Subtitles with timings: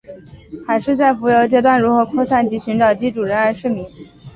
[0.65, 3.85] 海虱在浮游阶段如何扩散及寻找寄主仍然是迷。